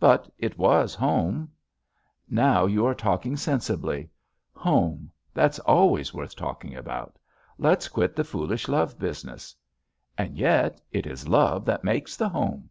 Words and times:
But 0.00 0.28
it 0.36 0.58
was 0.58 0.96
home." 0.96 1.52
"Now 2.28 2.66
you 2.66 2.84
are 2.86 2.92
talking 2.92 3.36
sensibly. 3.36 4.10
Homel 4.52 5.10
That's 5.32 5.60
always 5.60 6.12
worth 6.12 6.34
talking 6.34 6.74
about. 6.74 7.20
Let's 7.56 7.86
quit 7.86 8.16
the 8.16 8.24
foolish 8.24 8.66
love 8.66 8.98
business." 8.98 9.54
"And 10.18 10.36
yet, 10.36 10.80
it 10.90 11.06
is 11.06 11.28
love 11.28 11.66
that 11.66 11.84
makes 11.84 12.16
the 12.16 12.28
home." 12.30 12.68